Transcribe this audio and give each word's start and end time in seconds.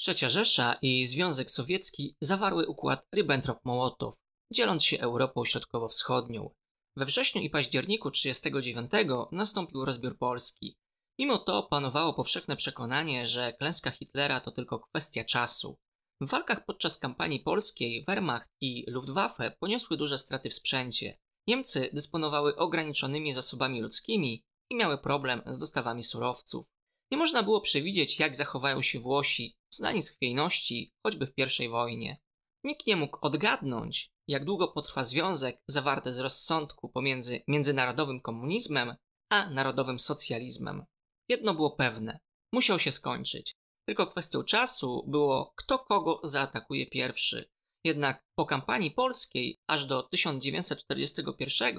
Trzecia 0.00 0.28
Rzesza 0.28 0.76
i 0.82 1.06
Związek 1.06 1.50
Sowiecki 1.50 2.16
zawarły 2.20 2.66
układ 2.66 3.06
Ribbentrop-Mołotow, 3.16 4.12
dzieląc 4.52 4.84
się 4.84 5.00
Europą 5.00 5.44
Środkowo-Wschodnią. 5.44 6.50
We 6.96 7.04
wrześniu 7.04 7.42
i 7.42 7.50
październiku 7.50 8.10
1939 8.10 9.28
nastąpił 9.32 9.84
rozbiór 9.84 10.18
Polski. 10.18 10.76
Mimo 11.18 11.38
to 11.38 11.62
panowało 11.62 12.14
powszechne 12.14 12.56
przekonanie, 12.56 13.26
że 13.26 13.52
klęska 13.52 13.90
Hitlera 13.90 14.40
to 14.40 14.50
tylko 14.50 14.78
kwestia 14.78 15.24
czasu. 15.24 15.78
W 16.20 16.28
walkach 16.28 16.64
podczas 16.64 16.98
kampanii 16.98 17.40
polskiej 17.40 18.04
Wehrmacht 18.04 18.50
i 18.60 18.84
Luftwaffe 18.88 19.50
poniosły 19.50 19.96
duże 19.96 20.18
straty 20.18 20.50
w 20.50 20.54
sprzęcie. 20.54 21.18
Niemcy 21.46 21.90
dysponowały 21.92 22.56
ograniczonymi 22.56 23.32
zasobami 23.32 23.82
ludzkimi 23.82 24.44
i 24.70 24.76
miały 24.76 24.98
problem 24.98 25.42
z 25.46 25.58
dostawami 25.58 26.02
surowców. 26.02 26.66
Nie 27.12 27.18
można 27.18 27.42
było 27.42 27.60
przewidzieć, 27.60 28.18
jak 28.18 28.36
zachowają 28.36 28.82
się 28.82 29.00
Włosi, 29.00 29.59
znani 29.74 30.02
z 30.02 30.10
chwiejności, 30.10 30.92
choćby 31.06 31.26
w 31.26 31.60
I 31.60 31.68
wojnie. 31.68 32.20
Nikt 32.64 32.86
nie 32.86 32.96
mógł 32.96 33.18
odgadnąć, 33.20 34.10
jak 34.28 34.44
długo 34.44 34.68
potrwa 34.68 35.04
związek 35.04 35.62
zawarty 35.68 36.12
z 36.12 36.18
rozsądku 36.18 36.88
pomiędzy 36.88 37.42
międzynarodowym 37.48 38.20
komunizmem 38.20 38.96
a 39.32 39.50
narodowym 39.50 40.00
socjalizmem. 40.00 40.84
Jedno 41.28 41.54
było 41.54 41.70
pewne 41.70 42.20
musiał 42.52 42.78
się 42.78 42.92
skończyć. 42.92 43.54
Tylko 43.88 44.06
kwestią 44.06 44.44
czasu 44.44 45.04
było, 45.06 45.52
kto 45.56 45.78
kogo 45.78 46.20
zaatakuje 46.24 46.86
pierwszy. 46.86 47.50
Jednak 47.84 48.24
po 48.38 48.46
kampanii 48.46 48.90
polskiej 48.90 49.58
aż 49.66 49.86
do 49.86 50.02
1941 50.02 51.76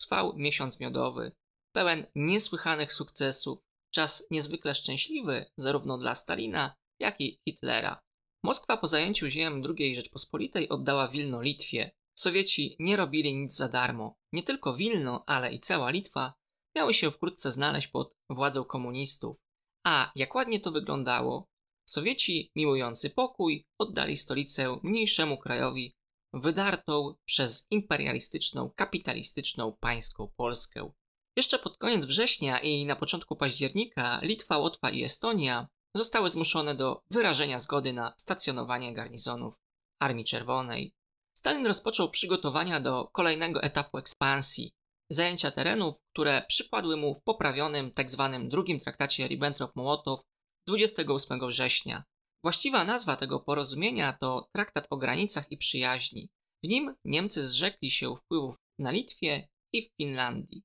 trwał 0.00 0.36
miesiąc 0.36 0.80
miodowy, 0.80 1.32
pełen 1.74 2.06
niesłychanych 2.14 2.92
sukcesów, 2.92 3.58
czas 3.94 4.26
niezwykle 4.30 4.74
szczęśliwy 4.74 5.46
zarówno 5.56 5.98
dla 5.98 6.14
Stalina, 6.14 6.74
jak 7.00 7.20
i 7.20 7.40
Hitlera. 7.48 8.00
Moskwa 8.44 8.76
po 8.76 8.86
zajęciu 8.86 9.28
ziem 9.28 9.62
II 9.78 9.96
Rzeczpospolitej 9.96 10.68
oddała 10.68 11.08
Wilno 11.08 11.42
Litwie. 11.42 11.90
Sowieci 12.18 12.76
nie 12.78 12.96
robili 12.96 13.34
nic 13.34 13.54
za 13.54 13.68
darmo. 13.68 14.14
Nie 14.32 14.42
tylko 14.42 14.74
Wilno, 14.74 15.24
ale 15.26 15.52
i 15.52 15.60
cała 15.60 15.90
Litwa 15.90 16.34
miały 16.76 16.94
się 16.94 17.10
wkrótce 17.10 17.52
znaleźć 17.52 17.88
pod 17.88 18.14
władzą 18.30 18.64
komunistów. 18.64 19.36
A 19.86 20.12
jak 20.14 20.34
ładnie 20.34 20.60
to 20.60 20.72
wyglądało, 20.72 21.48
Sowieci, 21.88 22.50
miłujący 22.56 23.10
pokój, 23.10 23.66
oddali 23.78 24.16
stolicę 24.16 24.78
mniejszemu 24.82 25.38
krajowi, 25.38 25.96
wydartą 26.32 27.14
przez 27.24 27.66
imperialistyczną, 27.70 28.70
kapitalistyczną 28.76 29.72
pańską 29.80 30.32
Polskę. 30.36 30.92
Jeszcze 31.36 31.58
pod 31.58 31.76
koniec 31.76 32.04
września 32.04 32.60
i 32.60 32.86
na 32.86 32.96
początku 32.96 33.36
października 33.36 34.20
Litwa, 34.22 34.58
Łotwa 34.58 34.90
i 34.90 35.04
Estonia 35.04 35.68
zostały 35.96 36.30
zmuszone 36.30 36.74
do 36.74 37.02
wyrażenia 37.10 37.58
zgody 37.58 37.92
na 37.92 38.14
stacjonowanie 38.18 38.94
garnizonów 38.94 39.54
Armii 40.02 40.24
Czerwonej. 40.24 40.94
Stalin 41.38 41.66
rozpoczął 41.66 42.10
przygotowania 42.10 42.80
do 42.80 43.04
kolejnego 43.04 43.62
etapu 43.62 43.98
ekspansji, 43.98 44.72
zajęcia 45.10 45.50
terenów, 45.50 45.96
które 46.12 46.42
przypadły 46.48 46.96
mu 46.96 47.14
w 47.14 47.22
poprawionym 47.22 47.90
tzw. 47.94 48.30
Tak 48.32 48.48
drugim 48.48 48.78
traktacie 48.78 49.28
Ribbentrop-Mołotow 49.28 50.18
28 50.68 51.48
września. 51.48 52.04
Właściwa 52.44 52.84
nazwa 52.84 53.16
tego 53.16 53.40
porozumienia 53.40 54.12
to 54.12 54.48
Traktat 54.52 54.86
o 54.90 54.96
granicach 54.96 55.52
i 55.52 55.56
przyjaźni. 55.56 56.28
W 56.64 56.68
nim 56.68 56.94
Niemcy 57.04 57.48
zrzekli 57.48 57.90
się 57.90 58.16
wpływów 58.16 58.56
na 58.78 58.90
Litwie 58.90 59.48
i 59.72 59.82
w 59.82 59.90
Finlandii. 59.96 60.62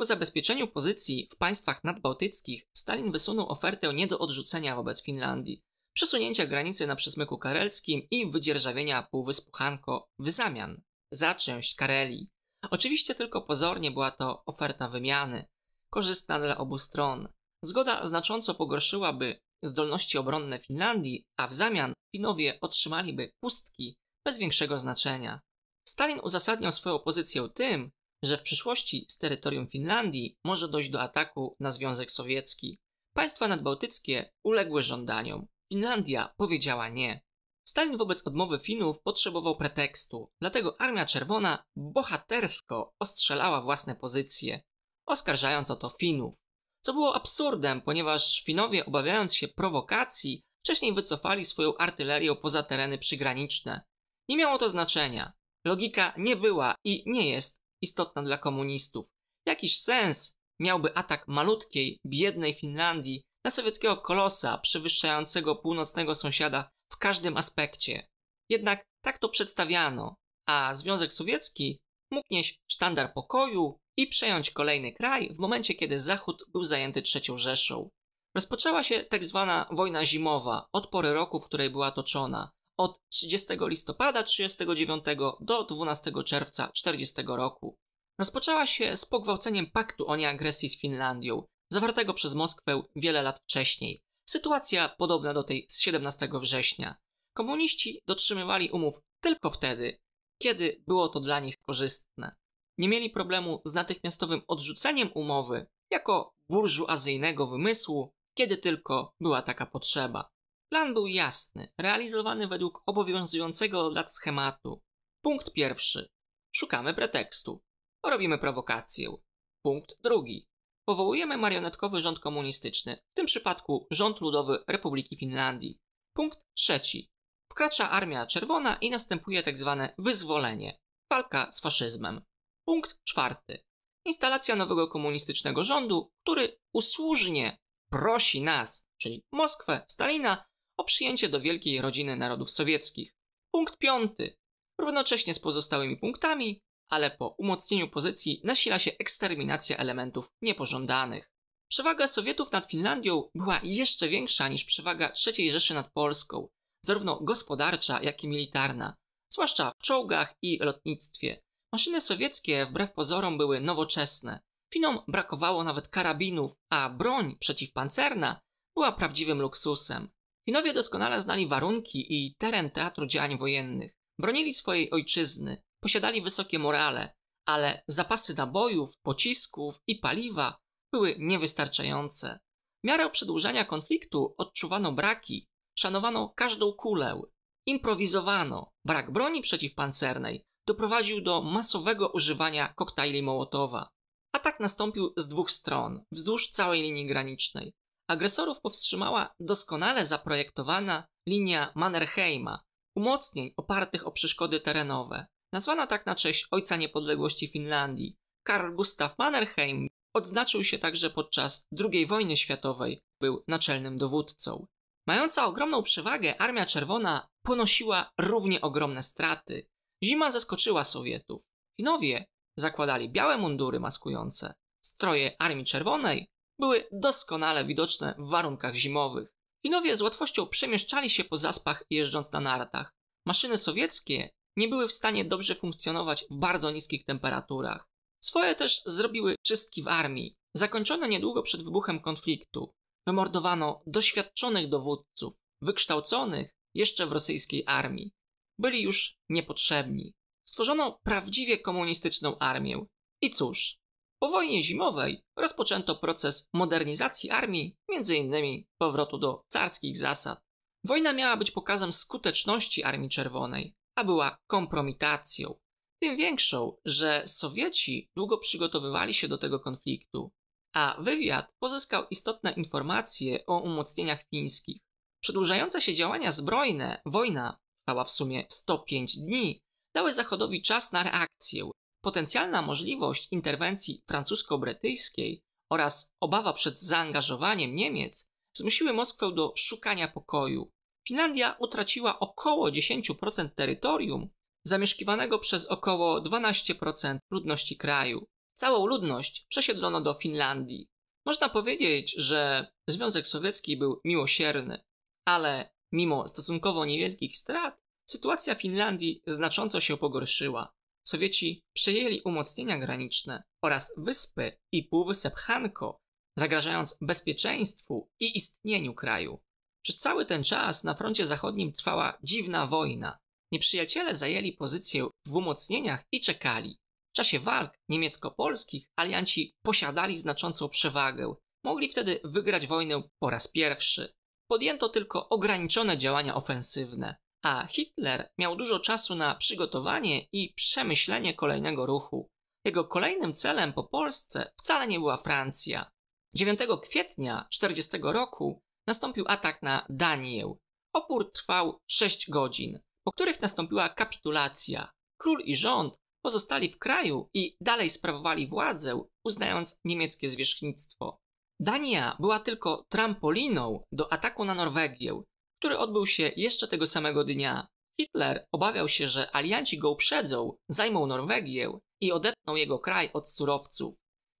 Po 0.00 0.04
zabezpieczeniu 0.04 0.68
pozycji 0.68 1.28
w 1.32 1.36
państwach 1.36 1.84
nadbałtyckich 1.84 2.68
Stalin 2.76 3.12
wysunął 3.12 3.48
ofertę 3.48 3.94
nie 3.94 4.06
do 4.06 4.18
odrzucenia 4.18 4.76
wobec 4.76 5.02
Finlandii, 5.02 5.62
przesunięcia 5.92 6.46
granicy 6.46 6.86
na 6.86 6.96
przesmyku 6.96 7.38
karelskim 7.38 8.06
i 8.10 8.30
wydzierżawienia 8.30 9.02
półwyspu 9.02 9.50
Hanko 9.52 10.08
w 10.18 10.30
zamian 10.30 10.82
za 11.10 11.34
część 11.34 11.74
Karelii. 11.74 12.28
Oczywiście 12.70 13.14
tylko 13.14 13.42
pozornie 13.42 13.90
była 13.90 14.10
to 14.10 14.42
oferta 14.46 14.88
wymiany, 14.88 15.46
korzystna 15.90 16.38
dla 16.38 16.58
obu 16.58 16.78
stron. 16.78 17.28
Zgoda 17.64 18.06
znacząco 18.06 18.54
pogorszyłaby 18.54 19.40
zdolności 19.62 20.18
obronne 20.18 20.58
Finlandii, 20.58 21.26
a 21.36 21.48
w 21.48 21.54
zamian 21.54 21.92
Finowie 22.16 22.58
otrzymaliby 22.60 23.32
pustki 23.40 23.96
bez 24.24 24.38
większego 24.38 24.78
znaczenia. 24.78 25.40
Stalin 25.88 26.20
uzasadniał 26.22 26.72
swoją 26.72 26.98
pozycję 26.98 27.48
tym, 27.54 27.90
że 28.24 28.38
w 28.38 28.42
przyszłości 28.42 29.06
z 29.08 29.18
terytorium 29.18 29.68
Finlandii 29.68 30.38
może 30.44 30.68
dojść 30.68 30.90
do 30.90 31.00
ataku 31.00 31.56
na 31.60 31.72
Związek 31.72 32.10
Sowiecki. 32.10 32.78
Państwa 33.14 33.48
nadbałtyckie 33.48 34.32
uległy 34.44 34.82
żądaniom. 34.82 35.46
Finlandia 35.72 36.34
powiedziała 36.36 36.88
nie. 36.88 37.20
Stalin 37.68 37.96
wobec 37.96 38.26
odmowy 38.26 38.58
Finów 38.58 39.00
potrzebował 39.02 39.56
pretekstu, 39.56 40.30
dlatego 40.40 40.80
Armia 40.80 41.06
Czerwona 41.06 41.64
bohatersko 41.76 42.92
ostrzelała 43.00 43.60
własne 43.60 43.94
pozycje, 43.94 44.60
oskarżając 45.06 45.70
o 45.70 45.76
to 45.76 45.90
Finów. 45.90 46.36
Co 46.84 46.92
było 46.92 47.14
absurdem, 47.14 47.80
ponieważ 47.80 48.42
Finowie, 48.42 48.86
obawiając 48.86 49.34
się 49.34 49.48
prowokacji, 49.48 50.42
wcześniej 50.64 50.94
wycofali 50.94 51.44
swoją 51.44 51.76
artylerię 51.76 52.36
poza 52.36 52.62
tereny 52.62 52.98
przygraniczne. 52.98 53.80
Nie 54.28 54.36
miało 54.36 54.58
to 54.58 54.68
znaczenia. 54.68 55.32
Logika 55.64 56.14
nie 56.16 56.36
była 56.36 56.74
i 56.84 57.02
nie 57.06 57.30
jest 57.30 57.59
istotna 57.82 58.22
dla 58.22 58.38
komunistów. 58.38 59.06
Jakiś 59.46 59.80
sens 59.80 60.34
miałby 60.60 60.96
atak 60.96 61.28
malutkiej, 61.28 61.98
biednej 62.06 62.54
Finlandii 62.54 63.22
na 63.44 63.50
sowieckiego 63.50 63.96
kolosa 63.96 64.58
przewyższającego 64.58 65.56
północnego 65.56 66.14
sąsiada 66.14 66.70
w 66.92 66.96
każdym 66.96 67.36
aspekcie. 67.36 68.06
Jednak 68.50 68.84
tak 69.04 69.18
to 69.18 69.28
przedstawiano, 69.28 70.14
a 70.48 70.74
Związek 70.74 71.12
Sowiecki 71.12 71.78
mógł 72.12 72.26
nieść 72.30 72.56
sztandar 72.70 73.12
pokoju 73.14 73.78
i 73.98 74.06
przejąć 74.06 74.50
kolejny 74.50 74.92
kraj 74.92 75.34
w 75.34 75.38
momencie, 75.38 75.74
kiedy 75.74 76.00
Zachód 76.00 76.44
był 76.52 76.64
zajęty 76.64 77.02
trzecią 77.02 77.38
Rzeszą. 77.38 77.88
Rozpoczęła 78.36 78.82
się 78.82 79.04
tak 79.04 79.24
zwana 79.24 79.68
wojna 79.70 80.04
zimowa 80.04 80.66
od 80.72 80.86
pory 80.86 81.14
roku, 81.14 81.40
w 81.40 81.46
której 81.46 81.70
była 81.70 81.90
toczona, 81.90 82.50
od 82.80 83.00
30 83.08 83.46
listopada 83.60 84.22
1939 84.22 85.04
do 85.40 85.64
12 85.64 86.12
czerwca 86.24 86.68
1940 86.68 87.22
roku. 87.26 87.78
Rozpoczęła 88.18 88.66
się 88.66 88.96
z 88.96 89.06
pogwałceniem 89.06 89.70
paktu 89.70 90.08
o 90.08 90.16
nieagresji 90.16 90.68
z 90.68 90.80
Finlandią, 90.80 91.42
zawartego 91.72 92.14
przez 92.14 92.34
Moskwę 92.34 92.82
wiele 92.96 93.22
lat 93.22 93.40
wcześniej. 93.40 94.02
Sytuacja 94.28 94.88
podobna 94.88 95.34
do 95.34 95.42
tej 95.42 95.66
z 95.68 95.80
17 95.80 96.28
września. 96.40 96.96
Komuniści 97.36 98.00
dotrzymywali 98.06 98.70
umów 98.70 99.00
tylko 99.20 99.50
wtedy, 99.50 100.00
kiedy 100.38 100.82
było 100.86 101.08
to 101.08 101.20
dla 101.20 101.40
nich 101.40 101.58
korzystne. 101.58 102.36
Nie 102.78 102.88
mieli 102.88 103.10
problemu 103.10 103.60
z 103.64 103.74
natychmiastowym 103.74 104.40
odrzuceniem 104.48 105.10
umowy 105.14 105.66
jako 105.90 106.34
burżuazyjnego 106.50 107.46
wymysłu, 107.46 108.12
kiedy 108.34 108.56
tylko 108.56 109.14
była 109.20 109.42
taka 109.42 109.66
potrzeba. 109.66 110.30
Plan 110.72 110.94
był 110.94 111.06
jasny, 111.06 111.72
realizowany 111.78 112.48
według 112.48 112.82
obowiązującego 112.86 113.86
od 113.86 113.94
lat 113.94 114.12
schematu. 114.12 114.82
Punkt 115.24 115.52
pierwszy. 115.52 116.08
Szukamy 116.56 116.94
pretekstu. 116.94 117.62
Robimy 118.06 118.38
prowokację. 118.38 119.16
Punkt 119.64 120.02
drugi. 120.02 120.48
Powołujemy 120.88 121.36
marionetkowy 121.36 122.00
rząd 122.00 122.18
komunistyczny, 122.18 122.96
w 122.96 123.14
tym 123.14 123.26
przypadku 123.26 123.86
rząd 123.90 124.20
ludowy 124.20 124.64
Republiki 124.68 125.16
Finlandii. 125.16 125.78
Punkt 126.16 126.38
trzeci. 126.54 127.10
Wkracza 127.52 127.90
Armia 127.90 128.26
Czerwona 128.26 128.76
i 128.76 128.90
następuje 128.90 129.42
tzw. 129.42 129.76
Tak 129.78 129.94
wyzwolenie. 129.98 130.78
Walka 131.10 131.52
z 131.52 131.60
faszyzmem. 131.60 132.22
Punkt 132.68 133.04
czwarty. 133.04 133.64
Instalacja 134.06 134.56
nowego 134.56 134.88
komunistycznego 134.88 135.64
rządu, 135.64 136.12
który 136.22 136.60
usłużnie 136.74 137.58
prosi 137.92 138.42
nas, 138.42 138.88
czyli 139.00 139.24
Moskwę, 139.32 139.84
Stalina, 139.88 140.49
o 140.80 140.84
przyjęcie 140.84 141.28
do 141.28 141.40
wielkiej 141.40 141.80
rodziny 141.80 142.16
narodów 142.16 142.50
sowieckich. 142.50 143.14
Punkt 143.54 143.78
piąty. 143.78 144.36
Równocześnie 144.80 145.34
z 145.34 145.38
pozostałymi 145.38 145.96
punktami, 145.96 146.60
ale 146.90 147.10
po 147.10 147.34
umocnieniu 147.38 147.88
pozycji 147.88 148.40
nasila 148.44 148.78
się 148.78 148.90
eksterminacja 148.98 149.76
elementów 149.76 150.32
niepożądanych. 150.42 151.32
Przewaga 151.70 152.08
Sowietów 152.08 152.52
nad 152.52 152.66
Finlandią 152.66 153.30
była 153.34 153.60
jeszcze 153.62 154.08
większa 154.08 154.48
niż 154.48 154.64
przewaga 154.64 155.12
III 155.26 155.50
Rzeszy 155.50 155.74
nad 155.74 155.92
Polską, 155.92 156.48
zarówno 156.86 157.20
gospodarcza, 157.20 158.02
jak 158.02 158.24
i 158.24 158.28
militarna, 158.28 158.96
zwłaszcza 159.32 159.72
w 159.78 159.82
czołgach 159.82 160.34
i 160.42 160.58
lotnictwie. 160.58 161.42
Maszyny 161.72 162.00
sowieckie 162.00 162.66
wbrew 162.66 162.92
pozorom 162.92 163.38
były 163.38 163.60
nowoczesne. 163.60 164.40
Finom 164.74 164.98
brakowało 165.08 165.64
nawet 165.64 165.88
karabinów, 165.88 166.56
a 166.72 166.88
broń 166.88 167.36
przeciwpancerna 167.40 168.40
była 168.76 168.92
prawdziwym 168.92 169.40
luksusem. 169.40 170.08
Finowie 170.48 170.72
doskonale 170.72 171.20
znali 171.20 171.46
warunki 171.46 172.06
i 172.08 172.34
teren 172.34 172.70
teatru 172.70 173.06
działań 173.06 173.38
wojennych. 173.38 173.92
Bronili 174.18 174.54
swojej 174.54 174.90
ojczyzny, 174.90 175.62
posiadali 175.80 176.22
wysokie 176.22 176.58
morale, 176.58 177.14
ale 177.46 177.82
zapasy 177.88 178.34
nabojów, 178.34 178.98
pocisków 179.02 179.80
i 179.86 179.96
paliwa 179.96 180.58
były 180.92 181.16
niewystarczające. 181.18 182.38
W 182.84 182.86
miarę 182.86 183.10
przedłużania 183.10 183.64
konfliktu 183.64 184.34
odczuwano 184.38 184.92
braki, 184.92 185.48
szanowano 185.78 186.28
każdą 186.28 186.72
kulę. 186.72 187.20
Improwizowano. 187.66 188.70
Brak 188.86 189.12
broni 189.12 189.40
przeciwpancernej 189.40 190.44
doprowadził 190.66 191.20
do 191.20 191.42
masowego 191.42 192.08
używania 192.08 192.68
koktajli 192.68 193.22
Mołotowa. 193.22 193.88
Atak 194.32 194.60
nastąpił 194.60 195.12
z 195.16 195.28
dwóch 195.28 195.50
stron, 195.50 196.04
wzdłuż 196.12 196.48
całej 196.48 196.82
linii 196.82 197.06
granicznej. 197.06 197.72
Agresorów 198.10 198.60
powstrzymała 198.60 199.34
doskonale 199.40 200.06
zaprojektowana 200.06 201.04
linia 201.28 201.72
Mannerheima, 201.74 202.62
umocnień 202.96 203.52
opartych 203.56 204.06
o 204.06 204.12
przeszkody 204.12 204.60
terenowe. 204.60 205.26
Nazwana 205.52 205.86
tak 205.86 206.06
na 206.06 206.14
cześć 206.14 206.46
ojca 206.50 206.76
niepodległości 206.76 207.48
Finlandii, 207.48 208.16
Karl 208.46 208.74
Gustav 208.74 209.10
Mannerheim 209.18 209.88
odznaczył 210.16 210.64
się 210.64 210.78
także 210.78 211.10
podczas 211.10 211.66
II 211.78 212.06
wojny 212.06 212.36
światowej, 212.36 213.00
był 213.20 213.44
naczelnym 213.48 213.98
dowódcą. 213.98 214.66
Mająca 215.08 215.46
ogromną 215.46 215.82
przewagę, 215.82 216.40
Armia 216.40 216.66
Czerwona 216.66 217.28
ponosiła 217.42 218.10
równie 218.20 218.60
ogromne 218.60 219.02
straty. 219.02 219.66
Zima 220.04 220.30
zaskoczyła 220.30 220.84
Sowietów. 220.84 221.42
Finowie 221.80 222.24
zakładali 222.58 223.08
białe 223.08 223.38
mundury 223.38 223.80
maskujące. 223.80 224.54
Stroje 224.84 225.36
Armii 225.38 225.64
Czerwonej 225.64 226.28
były 226.60 226.88
doskonale 226.92 227.64
widoczne 227.64 228.14
w 228.18 228.28
warunkach 228.28 228.74
zimowych. 228.74 229.28
Finowie 229.66 229.96
z 229.96 230.02
łatwością 230.02 230.46
przemieszczali 230.46 231.10
się 231.10 231.24
po 231.24 231.36
zaspach 231.36 231.84
jeżdżąc 231.90 232.32
na 232.32 232.40
nartach. 232.40 232.94
Maszyny 233.26 233.58
sowieckie 233.58 234.30
nie 234.56 234.68
były 234.68 234.88
w 234.88 234.92
stanie 234.92 235.24
dobrze 235.24 235.54
funkcjonować 235.54 236.24
w 236.30 236.38
bardzo 236.38 236.70
niskich 236.70 237.04
temperaturach. 237.04 237.88
Swoje 238.24 238.54
też 238.54 238.82
zrobiły 238.86 239.34
czystki 239.42 239.82
w 239.82 239.88
armii, 239.88 240.36
zakończone 240.54 241.08
niedługo 241.08 241.42
przed 241.42 241.62
wybuchem 241.62 242.00
konfliktu. 242.00 242.74
Wymordowano 243.06 243.82
doświadczonych 243.86 244.68
dowódców, 244.68 245.34
wykształconych 245.62 246.50
jeszcze 246.74 247.06
w 247.06 247.12
rosyjskiej 247.12 247.64
armii. 247.66 248.12
Byli 248.58 248.82
już 248.82 249.16
niepotrzebni. 249.28 250.14
Stworzono 250.48 251.00
prawdziwie 251.02 251.58
komunistyczną 251.58 252.38
armię. 252.38 252.86
I 253.22 253.30
cóż, 253.30 253.79
po 254.22 254.28
wojnie 254.28 254.62
zimowej 254.62 255.24
rozpoczęto 255.36 255.96
proces 255.96 256.48
modernizacji 256.54 257.30
armii, 257.30 257.76
m.in. 257.88 258.64
powrotu 258.78 259.18
do 259.18 259.44
carskich 259.48 259.96
zasad. 259.96 260.40
Wojna 260.84 261.12
miała 261.12 261.36
być 261.36 261.50
pokazem 261.50 261.92
skuteczności 261.92 262.84
Armii 262.84 263.08
Czerwonej, 263.08 263.76
a 263.98 264.04
była 264.04 264.36
kompromitacją. 264.46 265.54
Tym 266.02 266.16
większą, 266.16 266.76
że 266.84 267.22
Sowieci 267.26 268.10
długo 268.16 268.38
przygotowywali 268.38 269.14
się 269.14 269.28
do 269.28 269.38
tego 269.38 269.60
konfliktu, 269.60 270.32
a 270.74 270.96
wywiad 270.98 271.52
pozyskał 271.58 272.06
istotne 272.10 272.52
informacje 272.52 273.46
o 273.46 273.60
umocnieniach 273.60 274.22
fińskich. 274.28 274.82
Przedłużające 275.22 275.80
się 275.80 275.94
działania 275.94 276.32
zbrojne, 276.32 277.02
wojna 277.06 277.58
trwała 277.82 278.04
w 278.04 278.10
sumie 278.10 278.46
105 278.48 279.16
dni, 279.16 279.60
dały 279.94 280.12
Zachodowi 280.12 280.62
czas 280.62 280.92
na 280.92 281.02
reakcję. 281.02 281.70
Potencjalna 282.00 282.62
możliwość 282.62 283.28
interwencji 283.30 284.04
francusko-brytyjskiej 284.06 285.44
oraz 285.70 286.16
obawa 286.20 286.52
przed 286.52 286.80
zaangażowaniem 286.80 287.74
Niemiec 287.74 288.30
zmusiły 288.52 288.92
Moskwę 288.92 289.32
do 289.32 289.52
szukania 289.56 290.08
pokoju. 290.08 290.72
Finlandia 291.08 291.56
utraciła 291.58 292.18
około 292.18 292.70
10% 292.70 293.48
terytorium, 293.54 294.28
zamieszkiwanego 294.64 295.38
przez 295.38 295.66
około 295.66 296.20
12% 296.20 297.18
ludności 297.30 297.76
kraju. 297.76 298.26
Całą 298.54 298.86
ludność 298.86 299.46
przesiedlono 299.48 300.00
do 300.00 300.14
Finlandii. 300.14 300.88
Można 301.26 301.48
powiedzieć, 301.48 302.14
że 302.16 302.72
Związek 302.88 303.26
Sowiecki 303.26 303.76
był 303.76 304.00
miłosierny, 304.04 304.84
ale 305.24 305.70
mimo 305.92 306.28
stosunkowo 306.28 306.84
niewielkich 306.84 307.36
strat, 307.36 307.80
sytuacja 308.06 308.54
Finlandii 308.54 309.22
znacząco 309.26 309.80
się 309.80 309.96
pogorszyła. 309.96 310.79
Sowieci 311.10 311.62
przejęli 311.74 312.20
umocnienia 312.20 312.78
graniczne 312.78 313.42
oraz 313.64 313.92
wyspy 313.96 314.52
i 314.72 314.84
półwysep 314.84 315.34
Hanko, 315.34 315.98
zagrażając 316.38 316.98
bezpieczeństwu 317.00 318.08
i 318.20 318.38
istnieniu 318.38 318.94
kraju. 318.94 319.40
Przez 319.84 319.98
cały 319.98 320.26
ten 320.26 320.44
czas 320.44 320.84
na 320.84 320.94
froncie 320.94 321.26
zachodnim 321.26 321.72
trwała 321.72 322.18
dziwna 322.22 322.66
wojna. 322.66 323.18
Nieprzyjaciele 323.52 324.14
zajęli 324.14 324.52
pozycję 324.52 325.06
w 325.26 325.34
umocnieniach 325.34 326.04
i 326.12 326.20
czekali. 326.20 326.78
W 327.12 327.16
czasie 327.16 327.38
walk 327.40 327.74
niemiecko-polskich 327.88 328.86
alianci 328.96 329.52
posiadali 329.62 330.18
znaczącą 330.18 330.68
przewagę. 330.68 331.34
Mogli 331.64 331.88
wtedy 331.88 332.20
wygrać 332.24 332.66
wojnę 332.66 333.02
po 333.18 333.30
raz 333.30 333.48
pierwszy. 333.48 334.12
Podjęto 334.50 334.88
tylko 334.88 335.28
ograniczone 335.28 335.98
działania 335.98 336.34
ofensywne, 336.34 337.16
a 337.42 337.66
Hitler 337.66 338.28
miał 338.38 338.56
dużo 338.56 338.80
czasu 338.80 339.14
na 339.14 339.34
przygotowanie 339.34 340.26
i 340.32 340.54
przemyślenie 340.54 341.34
kolejnego 341.34 341.86
ruchu. 341.86 342.28
Jego 342.64 342.84
kolejnym 342.84 343.34
celem 343.34 343.72
po 343.72 343.84
Polsce 343.84 344.52
wcale 344.56 344.86
nie 344.86 344.98
była 344.98 345.16
Francja. 345.16 345.90
9 346.34 346.60
kwietnia 346.82 347.46
40 347.50 347.98
roku 348.02 348.62
nastąpił 348.86 349.24
atak 349.28 349.62
na 349.62 349.86
Danię. 349.88 350.54
Opór 350.94 351.32
trwał 351.32 351.78
6 351.90 352.30
godzin 352.30 352.78
po 353.04 353.12
których 353.12 353.40
nastąpiła 353.40 353.88
kapitulacja. 353.88 354.92
Król 355.20 355.40
i 355.44 355.56
rząd 355.56 355.98
pozostali 356.24 356.70
w 356.70 356.78
kraju 356.78 357.28
i 357.34 357.56
dalej 357.60 357.90
sprawowali 357.90 358.46
władzę, 358.46 359.02
uznając 359.24 359.80
niemieckie 359.84 360.28
zwierzchnictwo. 360.28 361.18
Dania 361.60 362.16
była 362.20 362.40
tylko 362.40 362.84
trampoliną 362.88 363.84
do 363.92 364.12
ataku 364.12 364.44
na 364.44 364.54
Norwegię, 364.54 365.22
który 365.60 365.78
odbył 365.78 366.06
się 366.06 366.30
jeszcze 366.36 366.68
tego 366.68 366.86
samego 366.86 367.24
dnia. 367.24 367.66
Hitler 368.00 368.46
obawiał 368.52 368.88
się, 368.88 369.08
że 369.08 369.36
alianci 369.36 369.78
go 369.78 369.90
uprzedzą, 369.90 370.56
zajmą 370.68 371.06
Norwegię 371.06 371.70
i 372.00 372.12
odetną 372.12 372.56
jego 372.56 372.78
kraj 372.78 373.10
od 373.12 373.30
surowców. 373.30 373.94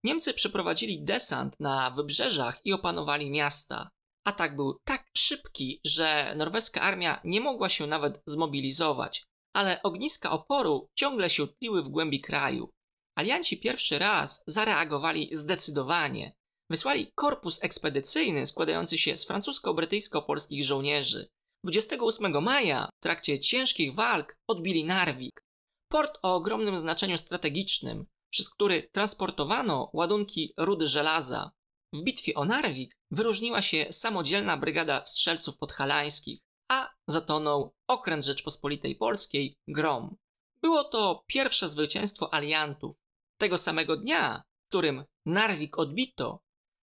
Niemcy 0.04 0.34
przeprowadzili 0.34 1.04
desant 1.04 1.60
na 1.60 1.90
wybrzeżach 1.90 2.60
i 2.64 2.72
opanowali 2.72 3.30
miasta. 3.30 3.90
Atak 4.24 4.56
był 4.56 4.78
tak 4.84 5.04
szybki, 5.16 5.80
że 5.84 6.34
norweska 6.36 6.80
armia 6.80 7.20
nie 7.24 7.40
mogła 7.40 7.68
się 7.68 7.86
nawet 7.86 8.22
zmobilizować, 8.26 9.24
ale 9.56 9.82
ogniska 9.82 10.30
oporu 10.30 10.88
ciągle 10.94 11.30
się 11.30 11.46
tliły 11.48 11.82
w 11.82 11.88
głębi 11.88 12.20
kraju. 12.20 12.70
Alianci 13.18 13.60
pierwszy 13.60 13.98
raz 13.98 14.44
zareagowali 14.46 15.30
zdecydowanie. 15.32 16.32
Wysłali 16.70 17.12
korpus 17.14 17.64
ekspedycyjny 17.64 18.46
składający 18.46 18.98
się 18.98 19.16
z 19.16 19.26
francusko-brytyjsko-polskich 19.26 20.64
żołnierzy. 20.64 21.28
28 21.64 22.42
maja 22.42 22.90
w 23.00 23.02
trakcie 23.02 23.40
ciężkich 23.40 23.94
walk 23.94 24.36
odbili 24.48 24.84
Narvik, 24.84 25.44
port 25.88 26.18
o 26.22 26.34
ogromnym 26.34 26.78
znaczeniu 26.78 27.18
strategicznym, 27.18 28.06
przez 28.32 28.50
który 28.50 28.82
transportowano 28.82 29.90
ładunki 29.92 30.54
rudy 30.56 30.88
żelaza. 30.88 31.50
W 31.92 32.02
bitwie 32.02 32.34
o 32.34 32.44
Narvik 32.44 32.96
wyróżniła 33.10 33.62
się 33.62 33.86
samodzielna 33.90 34.56
brygada 34.56 35.04
strzelców 35.04 35.58
podhalańskich, 35.58 36.40
a 36.70 36.90
zatonął 37.08 37.74
okręt 37.88 38.24
Rzeczpospolitej 38.24 38.96
Polskiej 38.96 39.56
Grom. 39.68 40.16
Było 40.62 40.84
to 40.84 41.24
pierwsze 41.26 41.68
zwycięstwo 41.68 42.34
aliantów. 42.34 42.96
Tego 43.38 43.58
samego 43.58 43.96
dnia, 43.96 44.42
w 44.66 44.68
którym 44.68 45.04
Narvik 45.26 45.78
odbito, 45.78 46.40